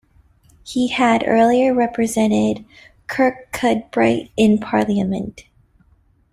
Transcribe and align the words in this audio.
He 0.63 0.87
had 0.87 1.23
earlier 1.27 1.75
represented 1.75 2.65
Kirkcudbright 3.07 4.31
in 4.35 4.57
Parliament. 4.57 5.43